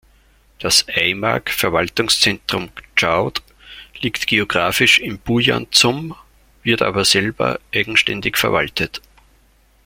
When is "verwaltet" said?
8.35-8.99